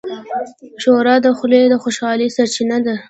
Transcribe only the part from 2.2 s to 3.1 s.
سرچینه ده.